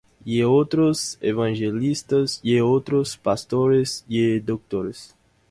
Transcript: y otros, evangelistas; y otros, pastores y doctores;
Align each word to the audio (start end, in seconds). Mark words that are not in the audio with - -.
y 0.25 0.41
otros, 0.41 1.19
evangelistas; 1.21 2.39
y 2.41 2.59
otros, 2.59 3.17
pastores 3.17 4.03
y 4.07 4.39
doctores; 4.39 5.15